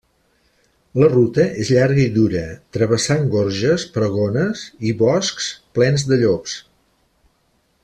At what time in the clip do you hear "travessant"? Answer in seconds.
2.77-3.29